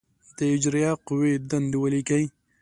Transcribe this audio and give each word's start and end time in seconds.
د 0.37 0.39
اجرائیه 0.55 0.91
قوې 1.07 1.33
دندې 1.49 1.77
ولیکئ. 1.79 2.25